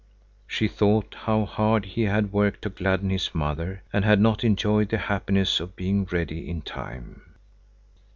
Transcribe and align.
She 0.47 0.67
thought 0.67 1.13
how 1.13 1.45
hard 1.45 1.85
he 1.85 2.05
had 2.05 2.33
worked 2.33 2.63
to 2.63 2.69
gladden 2.71 3.11
his 3.11 3.35
mother 3.35 3.83
and 3.93 4.03
had 4.03 4.19
not 4.19 4.43
enjoyed 4.43 4.89
the 4.89 4.97
happiness 4.97 5.59
of 5.59 5.75
being 5.75 6.05
ready 6.05 6.49
in 6.49 6.63
time. 6.63 7.21